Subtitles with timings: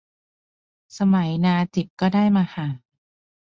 [0.97, 2.67] สมัยนาจิบก็ได้มหา